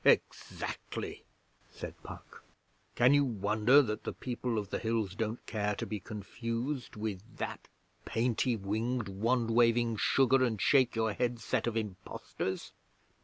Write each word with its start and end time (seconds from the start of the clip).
'Exactly,' 0.03 1.25
said 1.69 1.93
Puck. 2.01 2.43
'Can 2.95 3.13
you 3.13 3.23
wonder 3.23 3.83
that 3.83 4.03
the 4.03 4.11
People 4.13 4.57
of 4.57 4.71
the 4.71 4.79
Hills 4.79 5.13
don't 5.13 5.45
care 5.45 5.75
to 5.75 5.85
be 5.85 5.99
confused 5.99 6.95
with 6.95 7.37
that 7.37 7.67
painty 8.03 8.55
winged, 8.55 9.07
wand 9.07 9.51
waving, 9.51 9.97
sugar 9.97 10.43
and 10.43 10.59
shake 10.59 10.95
your 10.95 11.13
head 11.13 11.37
set 11.39 11.67
of 11.67 11.77
impostors? 11.77 12.73